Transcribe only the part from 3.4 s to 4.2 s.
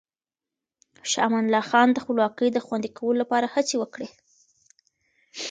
هڅې وکړې.